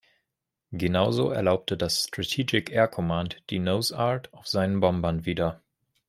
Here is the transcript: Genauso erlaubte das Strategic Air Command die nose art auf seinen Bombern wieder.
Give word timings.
Genauso 0.71 1.29
erlaubte 1.29 1.77
das 1.77 2.05
Strategic 2.05 2.71
Air 2.71 2.87
Command 2.87 3.43
die 3.51 3.59
nose 3.59 3.95
art 3.95 4.33
auf 4.33 4.47
seinen 4.47 4.79
Bombern 4.79 5.25
wieder. 5.27 5.61